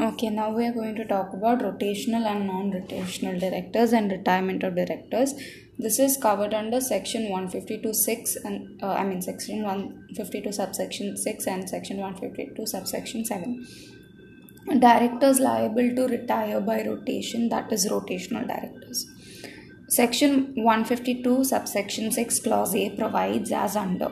[0.00, 4.64] Okay, now we are going to talk about rotational and non rotational directors and retirement
[4.64, 5.34] of directors.
[5.78, 11.70] This is covered under section 152.6 and uh, I mean section 152 subsection 6 and
[11.70, 13.66] section 152 subsection 7.
[14.80, 19.06] Directors liable to retire by rotation, that is rotational directors.
[19.88, 24.10] Section 152 subsection 6 clause A provides as under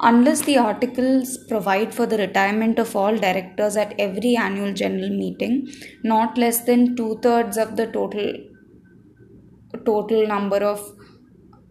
[0.00, 5.66] unless the articles provide for the retirement of all directors at every annual general meeting
[6.02, 8.32] not less than two-thirds of the total
[9.84, 10.80] total number of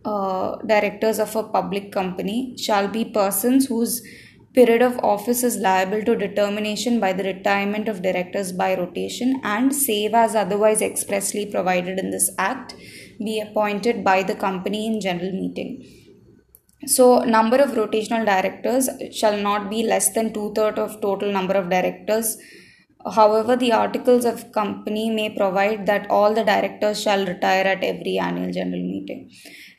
[0.06, 4.02] uh, directors of a public company shall be persons whose
[4.54, 9.76] period of office is liable to determination by the retirement of directors by rotation and
[9.76, 12.74] save as otherwise expressly provided in this act
[13.20, 16.05] be appointed by the company in general meeting
[16.86, 21.54] so, number of rotational directors shall not be less than two thirds of total number
[21.54, 22.38] of directors.
[23.14, 28.18] However, the articles of company may provide that all the directors shall retire at every
[28.18, 29.30] annual general meeting.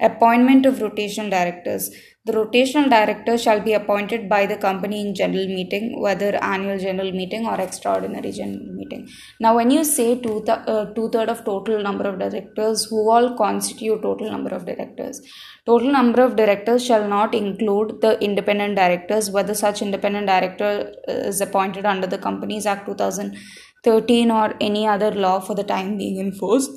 [0.01, 1.91] Appointment of rotational directors.
[2.25, 7.13] The rotational director shall be appointed by the company in general meeting, whether annual general
[7.13, 9.09] meeting or extraordinary general meeting.
[9.41, 13.11] Now, when you say two, th- uh, two third of total number of directors, who
[13.11, 15.21] all constitute total number of directors?
[15.67, 21.41] Total number of directors shall not include the independent directors, whether such independent director is
[21.41, 26.71] appointed under the Companies Act 2013 or any other law for the time being enforced.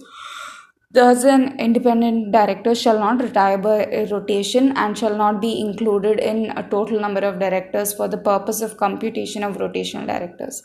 [0.92, 6.52] Thus, an independent director shall not retire by rotation and shall not be included in
[6.58, 10.64] a total number of directors for the purpose of computation of rotational directors.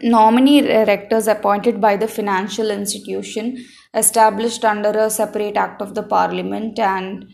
[0.00, 6.78] Nominee directors appointed by the financial institution established under a separate act of the parliament
[6.78, 7.26] and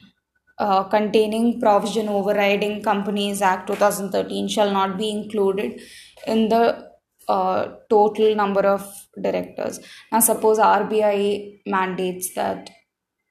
[0.58, 5.80] uh, containing provision overriding Companies Act 2013 shall not be included
[6.26, 6.88] in the
[7.28, 9.78] uh, total number of directors.
[10.10, 12.70] Now, suppose RBI mandates that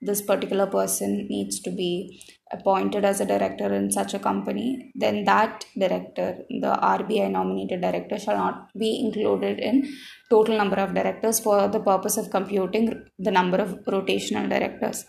[0.02, 2.22] this particular person needs to be
[2.52, 8.20] appointed as a director in such a company, then that director, the RBI nominated director,
[8.20, 9.92] shall not be included in
[10.30, 15.06] total number of directors for the purpose of computing the number of rotational directors.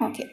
[0.00, 0.30] Okay.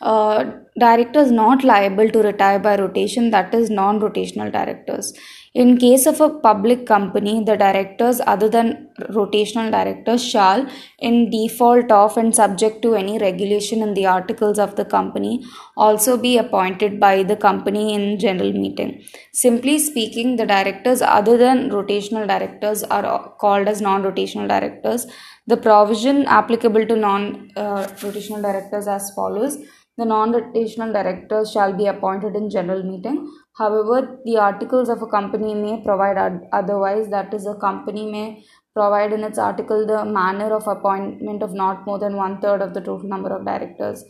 [0.00, 0.44] Uh,
[0.78, 5.12] directors not liable to retire by rotation, that is non rotational directors.
[5.54, 10.66] In case of a public company, the directors other than rotational directors shall,
[10.98, 15.44] in default of and subject to any regulation in the articles of the company,
[15.76, 19.04] also be appointed by the company in general meeting.
[19.32, 25.06] Simply speaking, the directors other than rotational directors are called as non rotational directors.
[25.46, 29.58] The provision applicable to non uh, rotational directors as follows
[29.96, 35.06] the non rotational directors shall be appointed in general meeting However, the articles of a
[35.06, 36.18] company may provide
[36.52, 38.44] otherwise, that is, a company may
[38.74, 42.74] provide in its article the manner of appointment of not more than one third of
[42.74, 44.04] the total number of directors.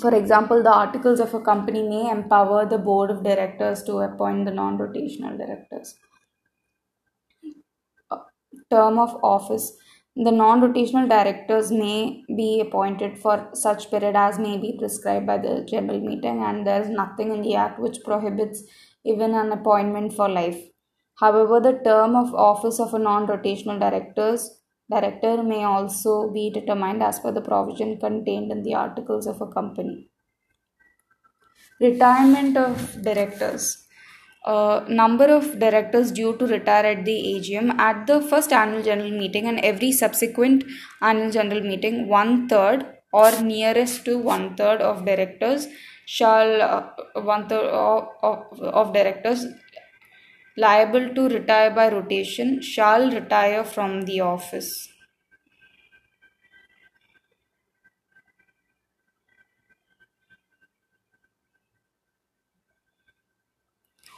[0.00, 4.46] For example, the articles of a company may empower the board of directors to appoint
[4.46, 5.94] the non rotational directors.
[8.70, 9.76] Term of office
[10.16, 15.36] the non rotational directors may be appointed for such period as may be prescribed by
[15.36, 18.62] the general meeting, and there is nothing in the Act which prohibits
[19.04, 20.58] even an appointment for life.
[21.20, 27.02] However, the term of office of a non rotational directors director may also be determined
[27.02, 30.08] as per the provision contained in the articles of a company.
[31.78, 33.85] Retirement of directors
[34.46, 39.10] uh, number of directors due to retire at the AGM at the first annual general
[39.10, 40.64] meeting and every subsequent
[41.02, 45.66] annual general meeting, one third or nearest to one third of directors
[46.06, 49.46] shall uh, one third of, of, of directors
[50.56, 54.88] liable to retire by rotation shall retire from the office.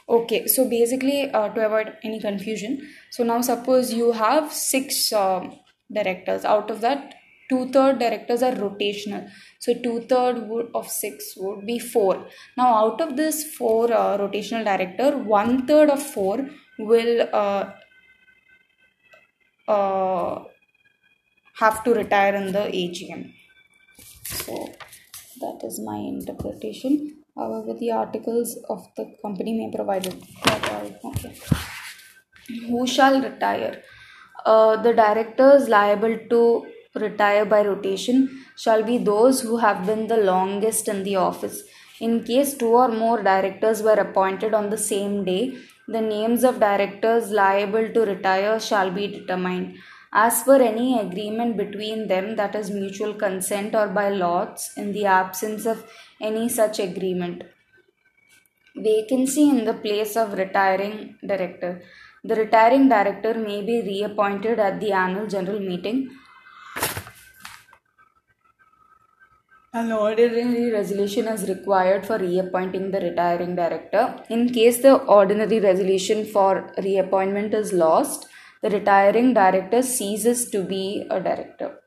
[0.09, 2.77] Okay so basically uh, to avoid any confusion
[3.11, 5.47] so now suppose you have six uh,
[5.91, 6.45] directors.
[6.45, 7.15] Out of that
[7.49, 9.29] two third directors are rotational.
[9.59, 12.27] So two third of six would be four.
[12.57, 16.47] Now out of this four uh, rotational director one third of four
[16.77, 17.71] will uh,
[19.67, 20.43] uh,
[21.55, 23.33] have to retire in the AGM
[24.23, 24.69] so
[25.41, 30.15] that is my interpretation However, the articles of the company may provide it.
[31.03, 31.37] Okay.
[32.67, 33.83] Who shall retire?
[34.45, 36.65] Uh, the directors liable to
[36.95, 41.63] retire by rotation shall be those who have been the longest in the office.
[41.99, 46.59] In case two or more directors were appointed on the same day, the names of
[46.59, 49.75] directors liable to retire shall be determined.
[50.11, 55.05] As per any agreement between them that is mutual consent or by lots in the
[55.05, 55.85] absence of
[56.19, 57.43] any such agreement.
[58.75, 61.81] Vacancy in the place of retiring director.
[62.23, 66.09] The retiring director may be reappointed at the annual general meeting.
[69.71, 74.15] An ordinary resolution is required for reappointing the retiring director.
[74.27, 78.27] In case the ordinary resolution for reappointment is lost,
[78.61, 81.79] the retiring director ceases to be a director.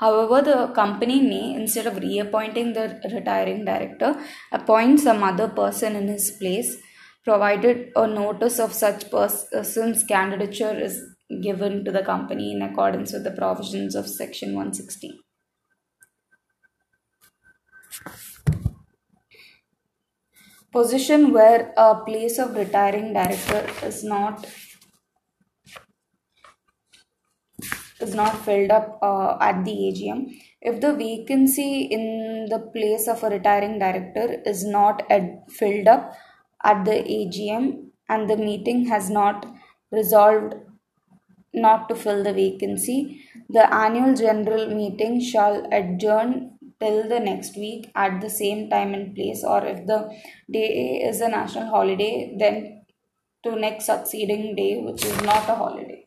[0.00, 4.16] However, the company may, instead of reappointing the retiring director,
[4.52, 6.76] appoint some other person in his place,
[7.22, 11.00] provided a notice of such person's candidature is
[11.42, 15.20] given to the company in accordance with the provisions of Section 160.
[20.74, 24.44] Position where a place of retiring director is not
[28.00, 30.36] is not filled up uh, at the AGM.
[30.60, 36.12] If the vacancy in the place of a retiring director is not ad- filled up
[36.64, 39.46] at the AGM and the meeting has not
[39.92, 40.54] resolved
[41.52, 46.53] not to fill the vacancy, the annual general meeting shall adjourn
[46.84, 50.00] till the next week at the same time and place, or if the
[50.52, 50.68] day
[51.10, 52.82] is a national holiday, then
[53.44, 56.04] to next succeeding day, which is not a holiday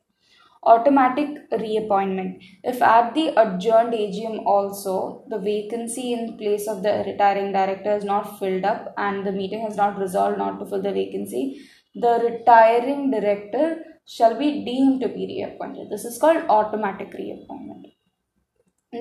[0.63, 2.43] automatic reappointment.
[2.63, 8.03] If at the adjourned AGM also the vacancy in place of the retiring director is
[8.03, 11.61] not filled up and the meeting has not resolved not to fill the vacancy,
[11.95, 15.89] the retiring director shall be deemed to be reappointed.
[15.89, 17.87] This is called automatic reappointment.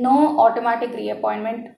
[0.00, 1.76] No automatic reappointment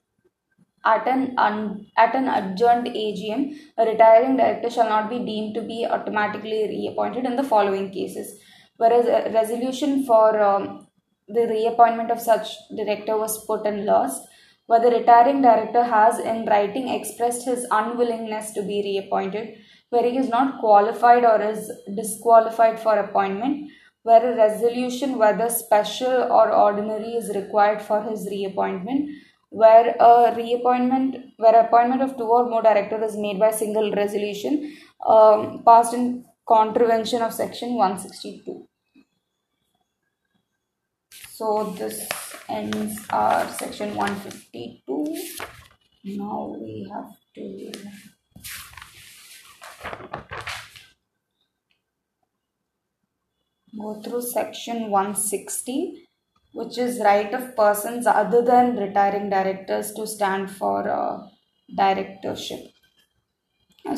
[0.84, 5.62] at an un, at an adjourned AGM, a retiring director shall not be deemed to
[5.62, 8.38] be automatically reappointed in the following cases.
[8.76, 10.86] Whereas a resolution for um,
[11.26, 14.26] the reappointment of such director was put and lost,
[14.66, 19.58] where the retiring director has in writing expressed his unwillingness to be reappointed,
[19.90, 23.70] where he is not qualified or is disqualified for appointment,
[24.08, 29.10] where a resolution whether special or ordinary is required for his reappointment,
[29.50, 34.76] where a reappointment where appointment of two or more directors is made by single resolution
[35.06, 38.68] um, passed in contravention of section 162
[41.30, 42.08] so this
[42.48, 45.16] ends our section 152
[46.16, 47.72] now we have to
[53.84, 56.06] go through section 160
[56.54, 61.18] which is right of persons other than retiring directors to stand for uh,
[61.76, 62.64] directorship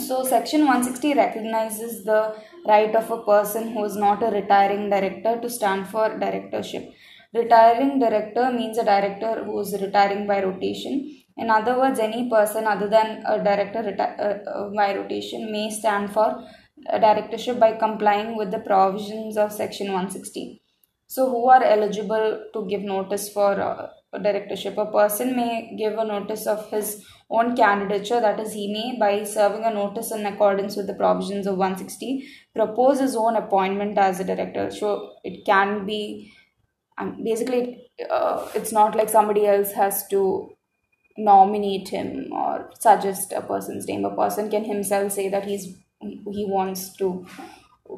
[0.07, 2.21] so section 160 recognizes the
[2.67, 6.85] right of a person who is not a retiring director to stand for directorship
[7.33, 11.17] Retiring director means a director who is retiring by rotation.
[11.37, 15.71] In other words, any person other than a director reti- uh, uh, by rotation may
[15.71, 16.45] stand for
[16.89, 20.63] directorship by complying with the provisions of section 160.
[21.07, 23.89] So, who are eligible to give notice for uh,
[24.23, 24.79] directorship?
[24.79, 29.25] A person may give a notice of his own candidature, that is, he may, by
[29.25, 34.21] serving a notice in accordance with the provisions of 160, propose his own appointment as
[34.21, 34.71] a director.
[34.71, 36.33] So, it can be
[37.01, 40.51] and basically uh, it's not like somebody else has to
[41.17, 45.67] nominate him or suggest a person's name a person can himself say that he's
[46.01, 47.27] he wants to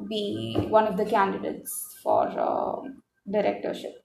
[0.09, 2.89] be one of the candidates for uh,
[3.31, 4.05] directorship.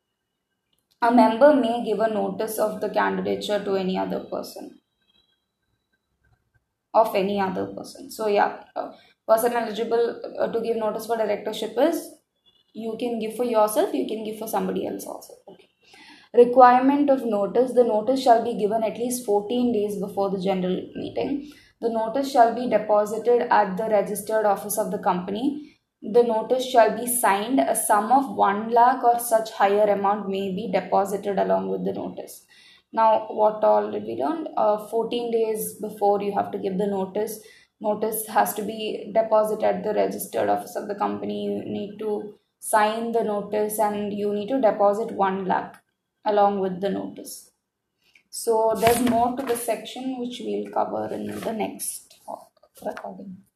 [1.02, 4.80] A member may give a notice of the candidature to any other person.
[6.94, 8.10] Of any other person.
[8.10, 8.64] So yeah
[9.28, 12.10] person eligible uh, to give notice for directorship is
[12.74, 15.34] you can give for yourself you can give for somebody else also.
[15.50, 15.70] Okay.
[16.34, 20.82] Requirement of notice the notice shall be given at least 14 days before the general
[20.96, 25.80] meeting the notice shall be deposited at the registered office of the company.
[26.02, 27.60] The notice shall be signed.
[27.60, 31.94] A sum of 1 lakh or such higher amount may be deposited along with the
[31.94, 32.46] notice.
[32.92, 34.48] Now what all did we learn?
[34.58, 37.40] Uh, 14 days before you have to give the notice.
[37.80, 41.46] Notice has to be deposited at the registered office of the company.
[41.46, 45.76] You need to sign the notice and you need to deposit 1 lakh
[46.26, 47.52] along with the notice.
[48.40, 52.20] So there's more to the section which we'll cover in the next
[52.86, 53.47] recording.